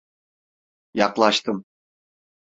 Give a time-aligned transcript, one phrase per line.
[0.93, 1.65] Yaklaştım.